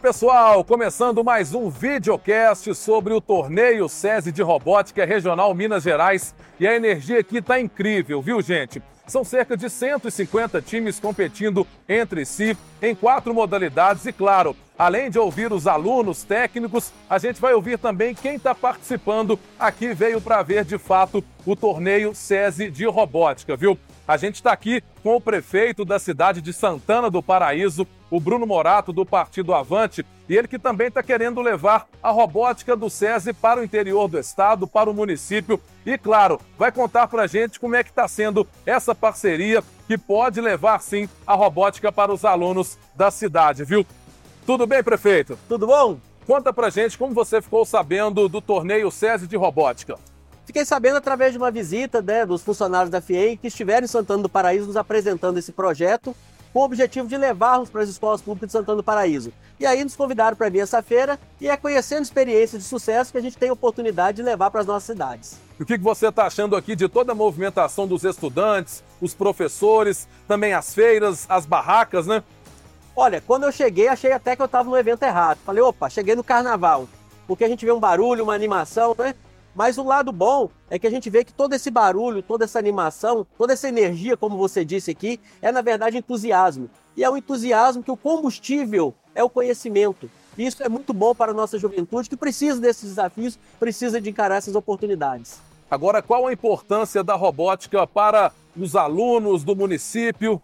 [0.00, 6.32] Pessoal, começando mais um videocast sobre o torneio SESI de Robótica Regional Minas Gerais.
[6.60, 8.80] E a energia aqui tá incrível, viu gente?
[9.08, 15.18] São cerca de 150 times competindo entre si em quatro modalidades e, claro, além de
[15.18, 20.42] ouvir os alunos técnicos, a gente vai ouvir também quem está participando aqui veio para
[20.42, 23.76] ver de fato o torneio SESI de Robótica, viu?
[24.08, 28.46] A gente está aqui com o prefeito da cidade de Santana do Paraíso, o Bruno
[28.46, 33.34] Morato, do Partido Avante, e ele que também está querendo levar a robótica do SESI
[33.34, 35.60] para o interior do estado, para o município.
[35.84, 39.98] E, claro, vai contar para a gente como é que está sendo essa parceria que
[39.98, 43.84] pode levar, sim, a robótica para os alunos da cidade, viu?
[44.46, 45.38] Tudo bem, prefeito?
[45.46, 45.98] Tudo bom?
[46.26, 49.98] Conta pra gente como você ficou sabendo do torneio SESI de robótica.
[50.48, 54.22] Fiquei sabendo através de uma visita né, dos funcionários da FIEI que estiveram em Santana
[54.22, 56.16] do Paraíso nos apresentando esse projeto
[56.54, 59.30] com o objetivo de levarmos para as escolas públicas de Santana do Paraíso.
[59.60, 63.18] E aí nos convidaram para vir essa feira e é conhecendo experiências de sucesso que
[63.18, 65.38] a gente tem a oportunidade de levar para as nossas cidades.
[65.60, 70.08] E o que você está achando aqui de toda a movimentação dos estudantes, os professores,
[70.26, 72.24] também as feiras, as barracas, né?
[72.96, 75.40] Olha, quando eu cheguei, achei até que eu estava no evento errado.
[75.44, 76.88] Falei, opa, cheguei no carnaval.
[77.26, 79.14] Porque a gente vê um barulho, uma animação, né?
[79.54, 82.58] Mas o lado bom é que a gente vê que todo esse barulho, toda essa
[82.58, 86.70] animação, toda essa energia, como você disse aqui, é na verdade entusiasmo.
[86.96, 90.10] E é o entusiasmo que o combustível é o conhecimento.
[90.36, 94.10] E isso é muito bom para a nossa juventude que precisa desses desafios, precisa de
[94.10, 95.40] encarar essas oportunidades.
[95.70, 100.40] Agora, qual a importância da robótica para os alunos do município?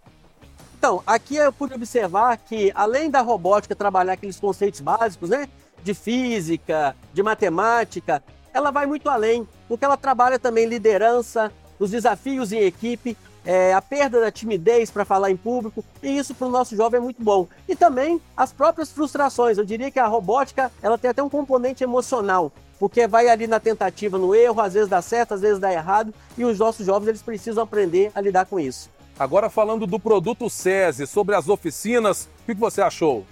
[0.77, 5.49] Então, aqui eu pude observar que, além da robótica trabalhar aqueles conceitos básicos, né?
[5.83, 8.23] De física, de matemática,
[8.55, 13.83] ela vai muito além, porque ela trabalha também liderança, os desafios em equipe, é, a
[13.83, 17.23] perda da timidez para falar em público, e isso para o nosso jovem é muito
[17.23, 17.49] bom.
[17.69, 19.59] E também as próprias frustrações.
[19.59, 23.59] Eu diria que a robótica ela tem até um componente emocional, porque vai ali na
[23.59, 27.09] tentativa, no erro, às vezes dá certo, às vezes dá errado, e os nossos jovens
[27.09, 28.89] eles precisam aprender a lidar com isso.
[29.19, 33.27] Agora falando do produto SESI, sobre as oficinas, o que você achou?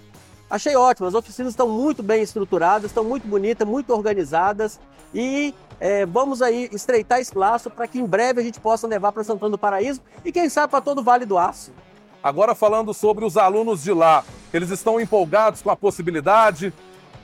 [0.49, 4.79] Achei ótimo, as oficinas estão muito bem estruturadas, estão muito bonitas, muito organizadas
[5.13, 9.11] e é, vamos aí estreitar esse laço para que em breve a gente possa levar
[9.11, 11.71] para Santana do Paraíso e quem sabe para todo o Vale do Aço.
[12.23, 14.23] Agora falando sobre os alunos de lá,
[14.53, 16.73] eles estão empolgados com a possibilidade?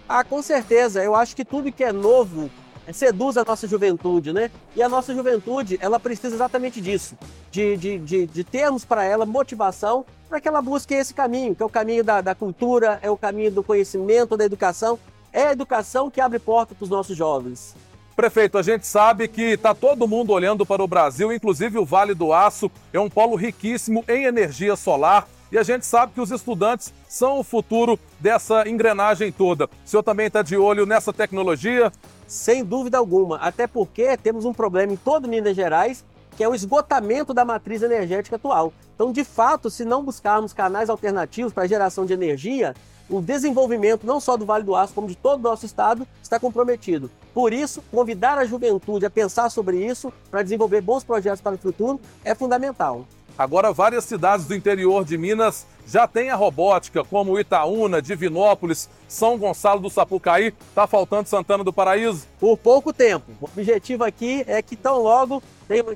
[0.08, 1.02] Ah, com certeza.
[1.02, 2.50] Eu acho que tudo que é novo
[2.92, 4.50] seduz a nossa juventude, né?
[4.76, 7.16] E a nossa juventude, ela precisa exatamente disso,
[7.52, 11.64] de, de, de, de termos para ela motivação para que ela busque esse caminho, que
[11.64, 15.00] é o caminho da, da cultura, é o caminho do conhecimento, da educação.
[15.32, 17.76] É a educação que abre porta para os nossos jovens.
[18.16, 22.14] Prefeito, a gente sabe que está todo mundo olhando para o Brasil, inclusive o Vale
[22.14, 25.28] do Aço é um polo riquíssimo em energia solar.
[25.52, 29.66] E a gente sabe que os estudantes são o futuro dessa engrenagem toda.
[29.66, 31.92] O senhor também está de olho nessa tecnologia?
[32.28, 36.04] Sem dúvida alguma, até porque temos um problema em todo Minas Gerais
[36.40, 38.72] que é o esgotamento da matriz energética atual.
[38.96, 42.74] Então, de fato, se não buscarmos canais alternativos para a geração de energia,
[43.10, 46.40] o desenvolvimento não só do Vale do Aço, como de todo o nosso estado, está
[46.40, 47.10] comprometido.
[47.34, 51.58] Por isso, convidar a juventude a pensar sobre isso para desenvolver bons projetos para o
[51.58, 53.06] futuro é fundamental.
[53.38, 59.38] Agora, várias cidades do interior de Minas já têm a robótica, como Itaúna, Divinópolis, São
[59.38, 60.54] Gonçalo do Sapucaí.
[60.70, 62.28] Está faltando Santana do Paraíso?
[62.38, 63.32] Por pouco tempo.
[63.40, 65.42] O objetivo aqui é que tão logo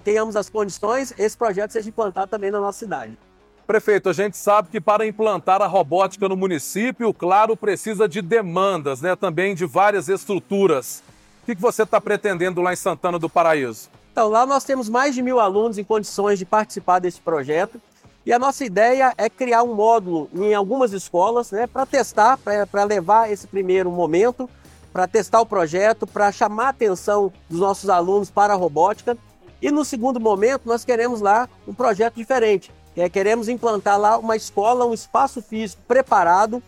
[0.04, 3.18] tenhamos as condições, esse projeto seja implantado também na nossa cidade.
[3.66, 9.02] Prefeito, a gente sabe que para implantar a robótica no município, claro, precisa de demandas,
[9.02, 9.16] né?
[9.16, 11.02] Também de várias estruturas.
[11.42, 13.90] O que você está pretendendo lá em Santana do Paraíso?
[14.12, 17.82] Então, lá nós temos mais de mil alunos em condições de participar desse projeto.
[18.26, 22.38] E a nossa ideia é criar um módulo em algumas escolas né, para testar,
[22.70, 24.50] para levar esse primeiro momento,
[24.92, 29.18] para testar o projeto, para chamar a atenção dos nossos alunos para a robótica.
[29.62, 32.72] E no segundo momento, nós queremos lá um projeto diferente.
[32.96, 36.62] É, queremos implantar lá uma escola, um espaço físico preparado,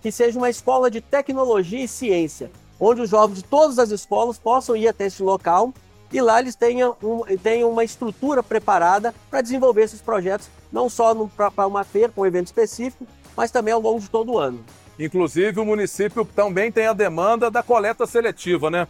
[0.00, 4.38] que seja uma escola de tecnologia e ciência, onde os jovens de todas as escolas
[4.38, 5.72] possam ir até esse local
[6.12, 11.14] e lá eles tenham, um, tenham uma estrutura preparada para desenvolver esses projetos, não só
[11.14, 13.06] para uma feira, para um evento específico,
[13.36, 14.62] mas também ao longo de todo o ano.
[14.98, 18.86] Inclusive, o município também tem a demanda da coleta seletiva, né?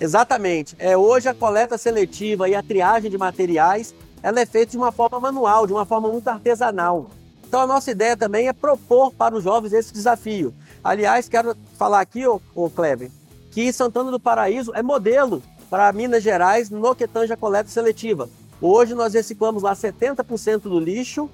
[0.00, 0.74] Exatamente.
[0.78, 3.94] É, hoje a coleta seletiva e a triagem de materiais
[4.24, 7.10] ela é feita de uma forma manual, de uma forma muito artesanal.
[7.46, 10.54] Então a nossa ideia também é propor para os jovens esse desafio.
[10.82, 13.10] Aliás, quero falar aqui, ô, ô Kleber,
[13.50, 18.30] que Santana do Paraíso é modelo para Minas Gerais no que tange a coleta seletiva.
[18.62, 21.28] Hoje nós reciclamos lá 70% do lixo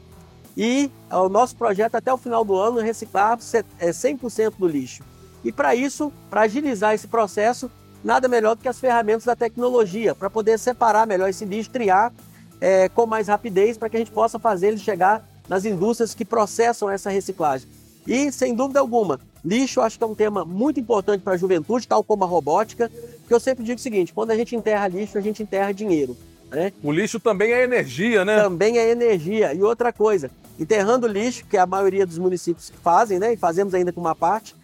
[0.56, 5.04] e o nosso projeto até o final do ano é reciclar 100% é, do lixo.
[5.44, 7.70] E para isso, para agilizar esse processo,
[8.02, 12.12] nada melhor do que as ferramentas da tecnologia para poder separar melhor esse lixo, triar
[12.60, 16.24] é, com mais rapidez para que a gente possa fazer ele chegar nas indústrias que
[16.24, 17.68] processam essa reciclagem.
[18.06, 21.86] E, sem dúvida alguma, lixo acho que é um tema muito importante para a juventude,
[21.86, 22.90] tal como a robótica,
[23.26, 26.16] que eu sempre digo o seguinte, quando a gente enterra lixo, a gente enterra dinheiro.
[26.50, 26.72] Né?
[26.82, 28.42] O lixo também é energia, né?
[28.42, 29.54] Também é energia.
[29.54, 33.32] E outra coisa, enterrando lixo, que a maioria dos municípios fazem, né?
[33.32, 34.54] E fazemos ainda com uma parte,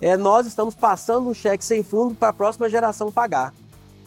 [0.00, 3.52] é, nós estamos passando um cheque sem fundo para a próxima geração pagar.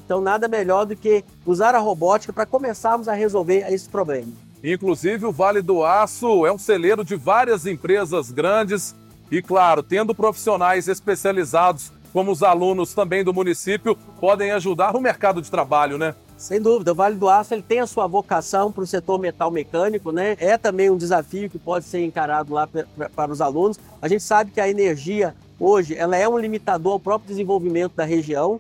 [0.06, 4.32] Então, nada melhor do que usar a robótica para começarmos a resolver esse problema.
[4.64, 8.96] Inclusive, o Vale do Aço é um celeiro de várias empresas grandes
[9.30, 15.42] e, claro, tendo profissionais especializados, como os alunos também do município, podem ajudar no mercado
[15.42, 16.16] de trabalho, né?
[16.38, 19.50] Sem dúvida, o Vale do Aço ele tem a sua vocação para o setor metal
[19.50, 20.36] mecânico, né?
[20.40, 22.68] É também um desafio que pode ser encarado lá
[23.16, 23.80] para os alunos.
[24.02, 28.04] A gente sabe que a energia hoje ela é um limitador ao próprio desenvolvimento da
[28.04, 28.60] região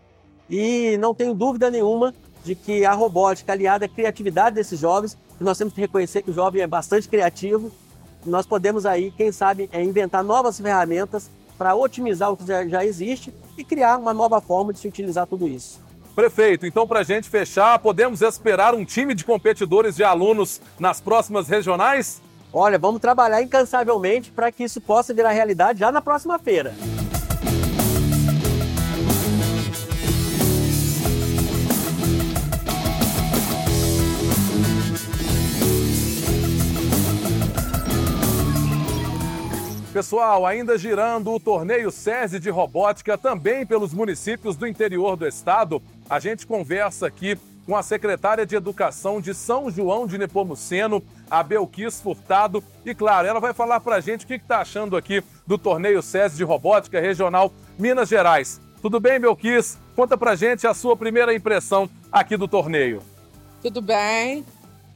[0.49, 2.13] e não tenho dúvida nenhuma
[2.43, 6.31] de que a robótica aliada à criatividade desses jovens, que nós temos que reconhecer que
[6.31, 7.71] o jovem é bastante criativo,
[8.25, 12.85] nós podemos aí, quem sabe, é inventar novas ferramentas para otimizar o que já, já
[12.85, 15.79] existe e criar uma nova forma de se utilizar tudo isso.
[16.15, 21.01] Prefeito, então para a gente fechar, podemos esperar um time de competidores de alunos nas
[21.01, 22.21] próximas regionais?
[22.51, 26.75] Olha, vamos trabalhar incansavelmente para que isso possa virar realidade já na próxima feira.
[39.93, 45.79] Pessoal, ainda girando o torneio SESI de robótica também pelos municípios do interior do estado,
[46.09, 51.43] a gente conversa aqui com a secretária de Educação de São João de Nepomuceno, a
[51.43, 52.63] Belquis Furtado.
[52.83, 56.01] E claro, ela vai falar para a gente o que está achando aqui do torneio
[56.01, 58.59] SESI de robótica regional Minas Gerais.
[58.81, 59.77] Tudo bem, Belquis?
[59.95, 63.03] Conta para a gente a sua primeira impressão aqui do torneio.
[63.61, 64.43] Tudo bem.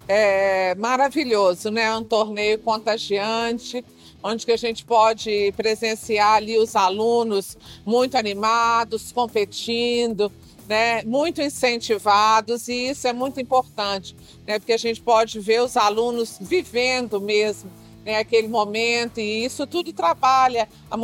[0.07, 1.95] É maravilhoso, né?
[1.95, 3.85] Um torneio contagiante
[4.23, 10.31] onde que a gente pode presenciar ali os alunos muito animados, competindo,
[10.67, 14.15] né, muito incentivados e isso é muito importante,
[14.45, 17.71] né, porque a gente pode ver os alunos vivendo mesmo
[18.07, 20.95] né, aquele momento e isso tudo trabalha a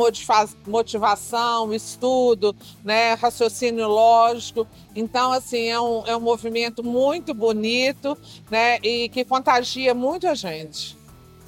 [0.66, 4.66] motivação, o estudo, né, raciocínio lógico.
[4.96, 8.16] Então, assim, é um, é um movimento muito bonito
[8.50, 10.96] né, e que contagia muito a gente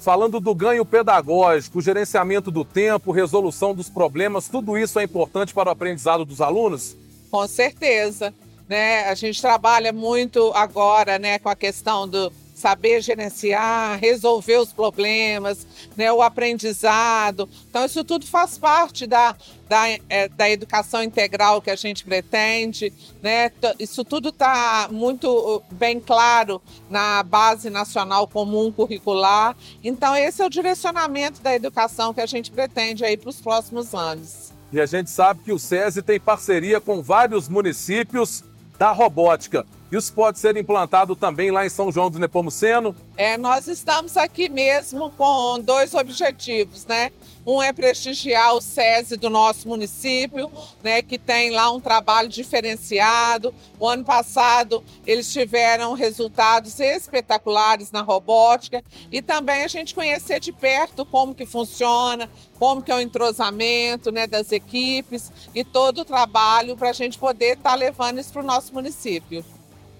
[0.07, 5.67] falando do ganho pedagógico, gerenciamento do tempo, resolução dos problemas, tudo isso é importante para
[5.67, 6.95] o aprendizado dos alunos?
[7.29, 8.33] Com certeza.
[8.69, 9.03] Né?
[9.09, 15.67] A gente trabalha muito agora né, com a questão do saber gerenciar, resolver os problemas,
[15.95, 17.47] né, o aprendizado.
[17.69, 19.35] Então, isso tudo faz parte da,
[19.69, 22.91] da, é, da educação integral que a gente pretende.
[23.21, 23.51] Né?
[23.77, 26.59] Isso tudo está muito uh, bem claro
[26.89, 29.55] na Base Nacional Comum Curricular.
[29.83, 33.93] Então, esse é o direcionamento da educação que a gente pretende aí para os próximos
[33.93, 34.51] anos.
[34.73, 38.43] E a gente sabe que o SESI tem parceria com vários municípios
[38.79, 39.63] da robótica.
[39.89, 42.93] Isso pode ser implantado também lá em São João do Nepomuceno?
[43.15, 47.09] É, nós estamos aqui mesmo com dois objetivos, né?
[47.45, 50.51] Um é prestigiar o SESI do nosso município,
[50.83, 53.55] né, que tem lá um trabalho diferenciado.
[53.79, 60.51] O ano passado eles tiveram resultados espetaculares na robótica e também a gente conhecer de
[60.51, 62.29] perto como que funciona,
[62.59, 67.17] como que é o entrosamento né, das equipes e todo o trabalho para a gente
[67.17, 69.45] poder estar tá levando isso para o nosso município.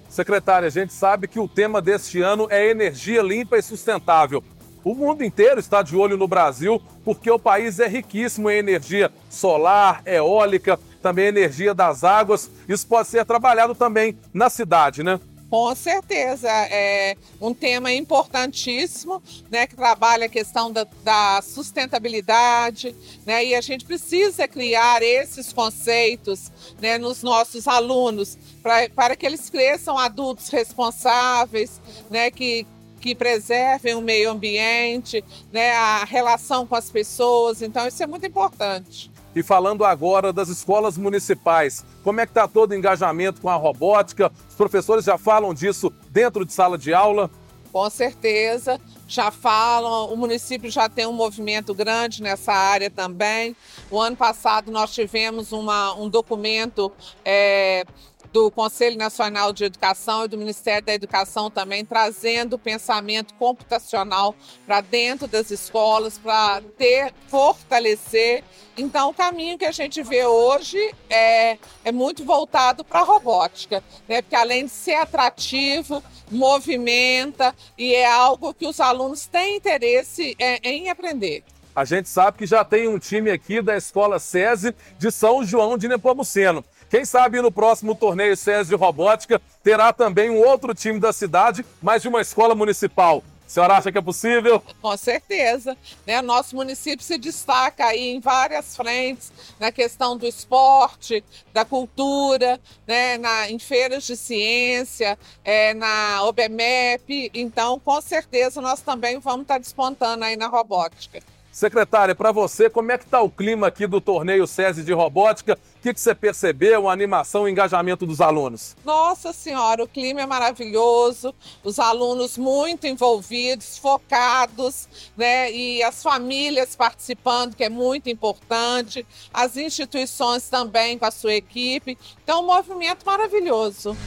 [0.10, 4.44] Secretária, a gente sabe que o tema deste ano é energia limpa e sustentável.
[4.84, 9.12] O mundo inteiro está de olho no Brasil porque o país é riquíssimo em energia
[9.30, 12.50] solar, eólica, também energia das águas.
[12.70, 15.20] Isso pode ser trabalhado também na cidade, né?
[15.50, 22.94] Com certeza, é um tema importantíssimo, né, que trabalha a questão da, da, sustentabilidade,
[23.25, 26.51] né, e a gente precisa criar esses conceitos,
[26.82, 32.68] né, nos nossos alunos, pra, para que eles cresçam adultos responsáveis, né, que,
[33.00, 38.25] que preservem o meio ambiente, né, a relação com as pessoas, então isso é muito
[38.25, 39.10] importante.
[39.38, 43.56] E falando agora das escolas municipais, como é que está todo o engajamento com a
[43.56, 44.32] robótica?
[44.50, 47.29] Os professores já falam disso dentro de sala de aula?
[47.72, 53.56] Com certeza, já falam, o município já tem um movimento grande nessa área também.
[53.91, 56.91] O ano passado nós tivemos uma, um documento
[57.24, 57.86] é,
[58.31, 64.36] do Conselho Nacional de Educação e do Ministério da Educação também, trazendo o pensamento computacional
[64.65, 68.43] para dentro das escolas, para ter, fortalecer.
[68.77, 73.84] Então, o caminho que a gente vê hoje é, é muito voltado para a robótica,
[74.07, 74.22] né?
[74.22, 80.60] porque além de ser atrativo, movimenta e é algo que os alunos têm interesse é,
[80.69, 81.43] em aprender.
[81.77, 85.77] A gente sabe que já tem um time aqui da Escola SESI de São João
[85.77, 86.65] de Nepomuceno.
[86.89, 91.65] Quem sabe no próximo torneio SESI de Robótica terá também um outro time da cidade,
[91.82, 93.22] mas de uma escola municipal.
[93.46, 94.62] A senhora acha que é possível?
[94.82, 95.77] Com certeza.
[96.06, 96.22] Né?
[96.22, 103.17] Nosso município se destaca aí em várias frentes, na questão do esporte, da cultura, né?
[103.17, 107.32] na, em feiras de ciência, é, na OBMEP.
[107.34, 111.22] Então, com certeza, nós também vamos estar despontando aí na robótica.
[111.58, 115.58] Secretária, para você, como é que está o clima aqui do torneio SESI de Robótica?
[115.78, 118.76] O que, que você percebeu, a animação, o engajamento dos alunos?
[118.86, 121.34] Nossa Senhora, o clima é maravilhoso,
[121.64, 124.88] os alunos muito envolvidos, focados,
[125.18, 125.52] né?
[125.52, 131.98] E as famílias participando, que é muito importante, as instituições também com a sua equipe.
[132.24, 133.98] Então, um movimento maravilhoso.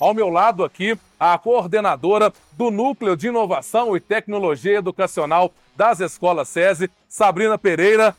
[0.00, 6.48] Ao meu lado aqui, a coordenadora do Núcleo de Inovação e Tecnologia Educacional das Escolas
[6.48, 8.14] SESI, Sabrina Pereira.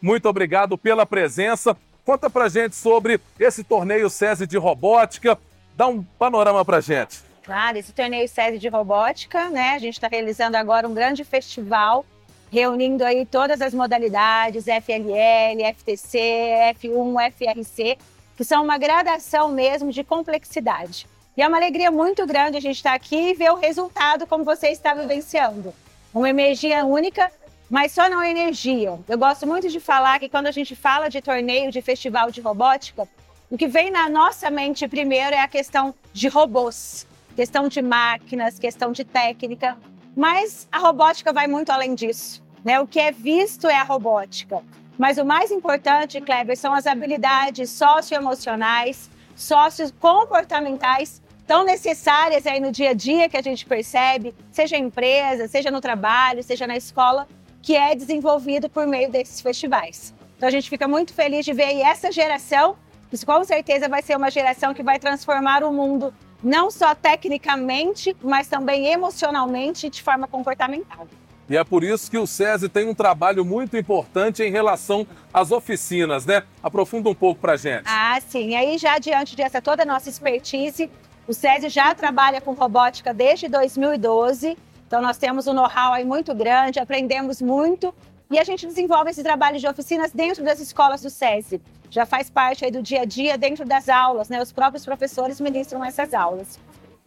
[0.00, 1.76] Muito obrigado pela presença.
[2.04, 5.36] Conta pra gente sobre esse torneio SESI de robótica.
[5.76, 7.20] Dá um panorama pra gente.
[7.42, 9.70] Claro, esse torneio SESI de robótica, né?
[9.70, 12.06] A gente está realizando agora um grande festival,
[12.52, 17.98] reunindo aí todas as modalidades, FLL, FTC, F1, FRC,
[18.36, 21.12] que são uma gradação mesmo de complexidade.
[21.36, 24.44] E é uma alegria muito grande a gente estar aqui e ver o resultado como
[24.44, 25.74] você está vivenciando.
[26.14, 27.28] Uma energia única,
[27.68, 28.96] mas só não é energia.
[29.08, 32.40] Eu gosto muito de falar que quando a gente fala de torneio, de festival de
[32.40, 33.08] robótica,
[33.50, 38.56] o que vem na nossa mente primeiro é a questão de robôs, questão de máquinas,
[38.56, 39.76] questão de técnica.
[40.16, 42.44] Mas a robótica vai muito além disso.
[42.64, 42.78] Né?
[42.78, 44.62] O que é visto é a robótica.
[44.96, 52.90] Mas o mais importante, Kleber, são as habilidades socioemocionais, sociocomportamentais tão necessárias aí no dia
[52.90, 57.26] a dia que a gente percebe, seja em empresa, seja no trabalho, seja na escola,
[57.62, 60.14] que é desenvolvido por meio desses festivais.
[60.36, 62.76] Então a gente fica muito feliz de ver essa geração,
[63.10, 68.14] que com certeza vai ser uma geração que vai transformar o mundo não só tecnicamente,
[68.22, 71.08] mas também emocionalmente e de forma comportamental.
[71.48, 75.50] E é por isso que o SESI tem um trabalho muito importante em relação às
[75.50, 76.42] oficinas, né?
[76.62, 77.84] Aprofunda um pouco para a gente.
[77.86, 78.50] Ah, sim.
[78.50, 80.90] E aí, já diante dessa toda a nossa expertise,
[81.26, 86.34] o SESI já trabalha com robótica desde 2012, então nós temos um know-how aí muito
[86.34, 87.94] grande, aprendemos muito
[88.30, 91.62] e a gente desenvolve esse trabalho de oficinas dentro das escolas do SESI.
[91.88, 94.42] Já faz parte aí do dia a dia dentro das aulas, né?
[94.42, 96.58] Os próprios professores ministram essas aulas.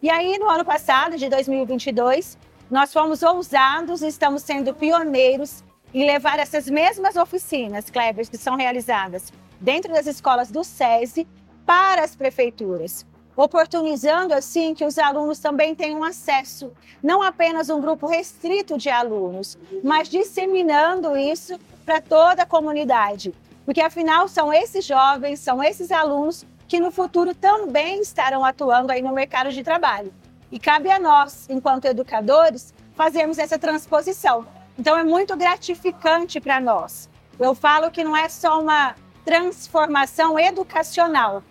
[0.02, 2.38] E aí, no ano passado, de 2022,
[2.70, 5.62] nós fomos ousados e estamos sendo pioneiros
[5.94, 11.26] em levar essas mesmas oficinas, Kleber, que são realizadas dentro das escolas do SESI
[11.64, 13.06] para as prefeituras
[13.38, 19.56] oportunizando assim que os alunos também tenham acesso, não apenas um grupo restrito de alunos,
[19.84, 23.32] mas disseminando isso para toda a comunidade,
[23.64, 29.00] porque afinal são esses jovens, são esses alunos que no futuro também estarão atuando aí
[29.00, 30.12] no mercado de trabalho.
[30.50, 34.46] E cabe a nós, enquanto educadores, fazermos essa transposição.
[34.76, 37.08] Então é muito gratificante para nós.
[37.38, 41.42] Eu falo que não é só uma transformação educacional,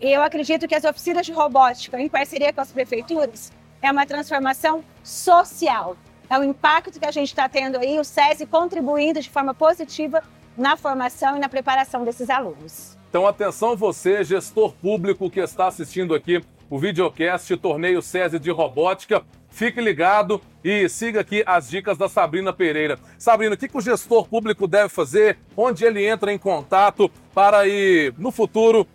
[0.00, 3.52] eu acredito que as oficinas de robótica, em parceria com as prefeituras,
[3.82, 5.96] é uma transformação social.
[6.30, 10.22] É o impacto que a gente está tendo aí, o SESI contribuindo de forma positiva
[10.56, 12.96] na formação e na preparação desses alunos.
[13.08, 19.22] Então, atenção você, gestor público que está assistindo aqui o videocast Torneio SESI de Robótica.
[19.48, 22.98] Fique ligado e siga aqui as dicas da Sabrina Pereira.
[23.18, 25.38] Sabrina, o que, o gestor público deve fazer?
[25.56, 28.86] Onde ele entra em contato para ir, no futuro,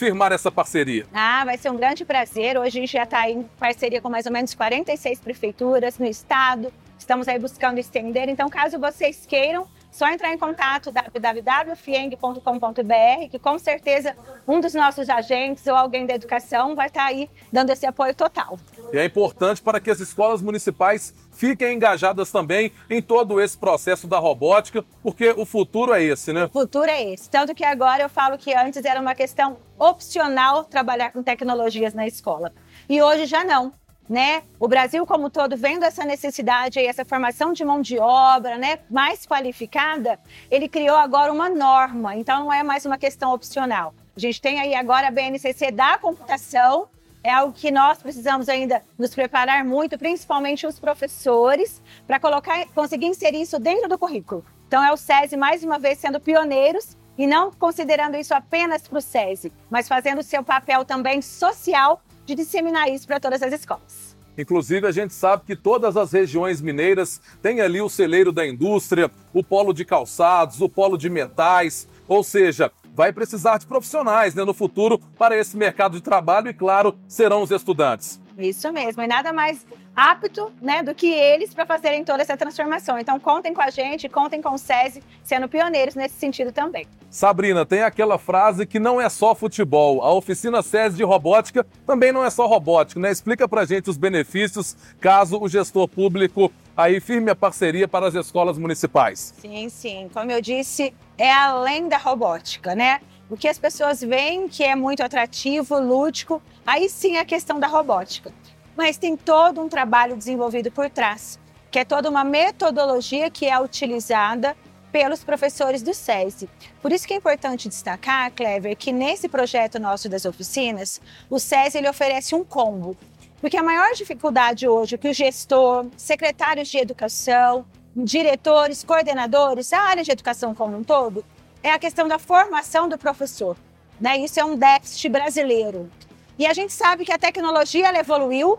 [0.00, 1.06] firmar essa parceria?
[1.12, 2.56] Ah, vai ser um grande prazer.
[2.56, 6.72] Hoje a gente já está em parceria com mais ou menos 46 prefeituras no estado.
[6.98, 8.30] Estamos aí buscando estender.
[8.30, 14.16] Então, caso vocês queiram, só entrar em contato www.fieng.com.br, que com certeza
[14.48, 18.58] um dos nossos agentes ou alguém da educação vai estar aí dando esse apoio total.
[18.94, 24.06] E é importante para que as escolas municipais fiquem engajadas também em todo esse processo
[24.06, 26.44] da robótica, porque o futuro é esse, né?
[26.44, 27.30] O futuro é esse.
[27.30, 32.06] Tanto que agora eu falo que antes era uma questão opcional trabalhar com tecnologias na
[32.06, 32.52] escola.
[32.86, 33.72] E hoje já não.
[34.06, 34.42] né?
[34.58, 38.80] O Brasil como todo vendo essa necessidade e essa formação de mão de obra, né,
[38.90, 40.18] mais qualificada,
[40.50, 42.16] ele criou agora uma norma.
[42.16, 43.94] Então não é mais uma questão opcional.
[44.16, 46.88] A gente tem aí agora a BNCC da computação,
[47.22, 53.06] é algo que nós precisamos ainda nos preparar muito, principalmente os professores, para colocar, conseguir
[53.06, 54.44] inserir isso dentro do currículo.
[54.66, 58.98] Então é o SESI mais uma vez sendo pioneiros e não considerando isso apenas para
[58.98, 63.52] o SESI, mas fazendo o seu papel também social de disseminar isso para todas as
[63.52, 64.16] escolas.
[64.38, 69.10] Inclusive, a gente sabe que todas as regiões mineiras têm ali o celeiro da indústria,
[69.34, 74.44] o polo de calçados, o polo de metais, ou seja, vai precisar de profissionais né,
[74.44, 78.20] no futuro para esse mercado de trabalho e, claro, serão os estudantes.
[78.38, 82.98] Isso mesmo, e nada mais apto né, do que eles para fazerem toda essa transformação.
[82.98, 86.86] Então, contem com a gente, contem com o SESI, sendo pioneiros nesse sentido também.
[87.10, 90.02] Sabrina, tem aquela frase que não é só futebol.
[90.02, 93.10] A oficina SESI de robótica também não é só robótica, né?
[93.10, 96.50] Explica para gente os benefícios caso o gestor público
[96.82, 99.34] aí firme a parceria para as escolas municipais.
[99.38, 100.10] Sim, sim.
[100.12, 103.00] Como eu disse, é além da robótica, né?
[103.28, 107.60] O que as pessoas veem que é muito atrativo, lúdico, aí sim é a questão
[107.60, 108.32] da robótica.
[108.76, 111.38] Mas tem todo um trabalho desenvolvido por trás,
[111.70, 114.56] que é toda uma metodologia que é utilizada
[114.90, 116.48] pelos professores do SESI.
[116.82, 121.78] Por isso que é importante destacar, Clever, que nesse projeto nosso das oficinas, o SESI
[121.78, 122.96] ele oferece um combo.
[123.40, 127.64] Porque a maior dificuldade hoje que o gestor, secretários de educação,
[127.96, 131.24] diretores, coordenadores, a área de educação como um todo,
[131.62, 133.56] é a questão da formação do professor.
[133.98, 134.18] Né?
[134.18, 135.90] Isso é um déficit brasileiro.
[136.38, 138.58] E a gente sabe que a tecnologia ela evoluiu,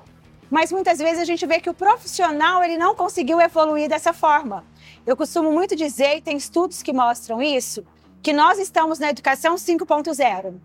[0.50, 4.64] mas muitas vezes a gente vê que o profissional ele não conseguiu evoluir dessa forma.
[5.06, 7.86] Eu costumo muito dizer, e tem estudos que mostram isso,
[8.22, 10.56] que nós estamos na educação 5.0.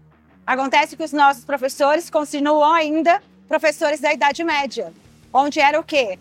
[0.46, 4.92] Acontece que os nossos professores continuam ainda professores da Idade Média,
[5.32, 6.18] onde era o quê?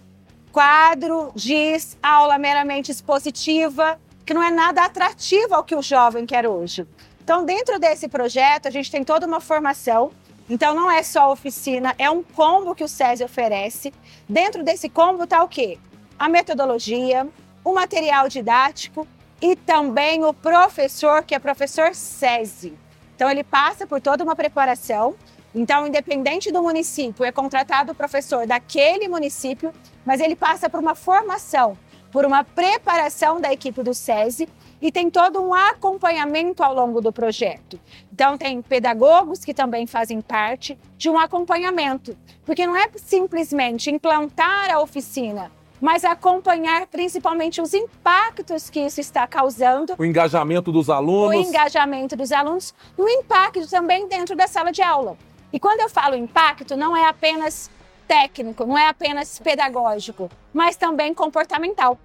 [0.51, 6.47] Quadro, giz, aula meramente expositiva, que não é nada atrativo ao que o jovem quer
[6.47, 6.87] hoje.
[7.23, 10.11] Então, dentro desse projeto, a gente tem toda uma formação.
[10.49, 13.91] Então, não é só oficina, é um combo que o SESI oferece.
[14.29, 15.79] Dentro desse combo está o quê?
[16.17, 17.27] A metodologia,
[17.63, 19.07] o material didático
[19.41, 22.77] e também o professor, que é professor SESI.
[23.15, 25.15] Então, ele passa por toda uma preparação.
[25.55, 29.71] Então, independente do município, é contratado o professor daquele município,
[30.05, 31.77] mas ele passa por uma formação
[32.15, 34.47] por uma preparação da equipe do SESI
[34.81, 37.77] e tem todo um acompanhamento ao longo do projeto.
[38.09, 42.15] Então, tem pedagogos que também fazem parte de um acompanhamento,
[42.45, 49.27] porque não é simplesmente implantar a oficina, mas acompanhar principalmente os impactos que isso está
[49.27, 49.93] causando.
[49.97, 51.35] O engajamento dos alunos.
[51.35, 55.17] O engajamento dos alunos e o impacto também dentro da sala de aula.
[55.55, 57.71] E quando eu falo impacto, não é apenas
[58.05, 61.97] técnico, não é apenas pedagógico, mas também comportamental.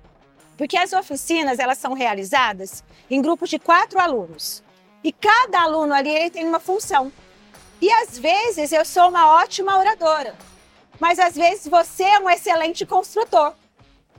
[0.56, 4.62] Porque as oficinas elas são realizadas em grupos de quatro alunos.
[5.02, 7.10] E cada aluno ali tem uma função.
[7.82, 10.36] E às vezes eu sou uma ótima oradora,
[11.00, 13.52] mas às vezes você é um excelente construtor.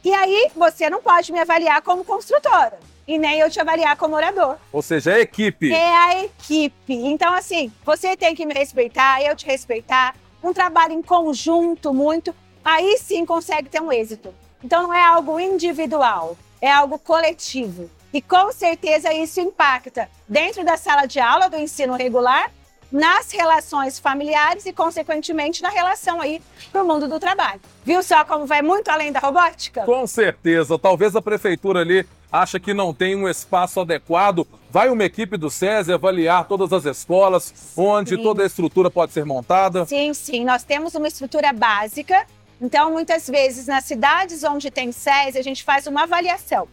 [0.03, 4.15] E aí você não pode me avaliar como construtora e nem eu te avaliar como
[4.15, 4.57] orador.
[4.71, 5.71] Ou seja, é a equipe.
[5.71, 6.93] É a equipe.
[6.93, 10.15] Então, assim, você tem que me respeitar, eu te respeitar.
[10.43, 12.33] Um trabalho em conjunto muito,
[12.65, 14.33] aí sim consegue ter um êxito.
[14.63, 17.89] Então não é algo individual, é algo coletivo.
[18.13, 22.51] E com certeza isso impacta dentro da sala de aula do ensino regular,
[22.91, 27.61] nas relações familiares e, consequentemente, na relação aí para o mundo do trabalho.
[27.85, 29.83] Viu só como vai muito além da robótica?
[29.83, 30.77] Com certeza.
[30.77, 34.47] Talvez a prefeitura ali acha que não tem um espaço adequado.
[34.69, 38.23] Vai uma equipe do SESI avaliar todas as escolas, onde sim.
[38.23, 39.85] toda a estrutura pode ser montada?
[39.85, 40.45] Sim, sim.
[40.45, 42.25] Nós temos uma estrutura básica
[42.61, 46.67] então, muitas vezes, nas cidades onde tem SES, a gente faz uma avaliação.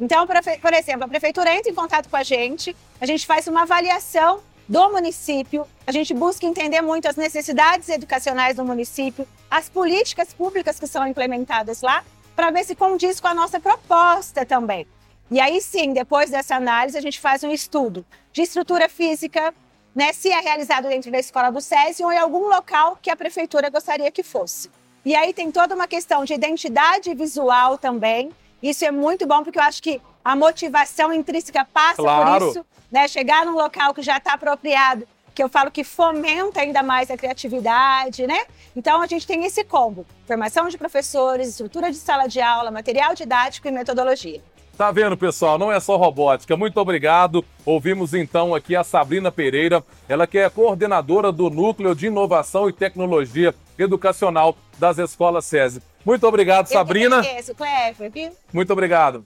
[0.00, 3.62] Então, por exemplo, a prefeitura entra em contato com a gente, a gente faz uma
[3.62, 10.32] avaliação do município, a gente busca entender muito as necessidades educacionais do município, as políticas
[10.32, 12.04] públicas que são implementadas lá,
[12.36, 14.86] para ver se condiz com a nossa proposta também.
[15.32, 19.54] E aí sim, depois dessa análise, a gente faz um estudo de estrutura física,
[19.94, 23.16] né, se é realizado dentro da escola do SESI ou em algum local que a
[23.16, 24.70] prefeitura gostaria que fosse.
[25.02, 28.30] E aí tem toda uma questão de identidade visual também.
[28.62, 32.38] Isso é muito bom, porque eu acho que a motivação intrínseca passa claro.
[32.38, 33.08] por isso, né?
[33.08, 37.16] Chegar num local que já está apropriado, que eu falo que fomenta ainda mais a
[37.16, 38.44] criatividade, né?
[38.76, 43.14] Então a gente tem esse combo: formação de professores, estrutura de sala de aula, material
[43.14, 44.42] didático e metodologia.
[44.76, 45.58] Tá vendo, pessoal?
[45.58, 46.56] Não é só robótica.
[46.56, 47.44] Muito obrigado.
[47.64, 52.72] Ouvimos então aqui a Sabrina Pereira, ela que é coordenadora do Núcleo de Inovação e
[52.72, 55.82] Tecnologia Educacional das Escolas SESI.
[56.04, 57.22] Muito obrigado, Eu Sabrina.
[57.22, 58.32] Que Clever, viu?
[58.52, 59.24] Muito obrigado.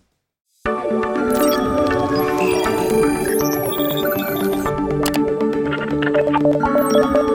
[6.46, 7.25] Música